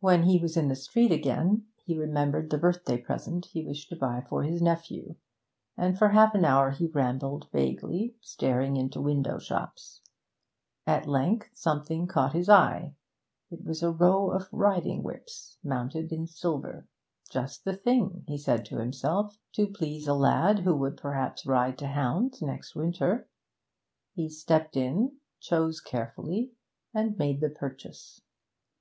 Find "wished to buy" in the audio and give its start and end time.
3.64-4.26